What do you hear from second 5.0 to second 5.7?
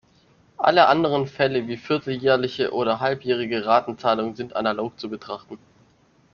betrachten.